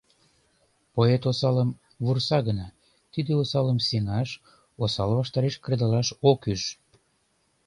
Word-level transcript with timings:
Поэт 0.95 1.23
осалым 1.31 1.69
вурса 2.03 2.37
гына, 2.47 2.67
тиде 3.13 3.31
осалым 3.41 3.79
сеҥаш, 3.87 4.29
осал 4.83 5.11
ваштареш 5.19 5.55
кредалаш 5.63 6.07
ок 6.31 6.41
ӱж. 6.53 6.61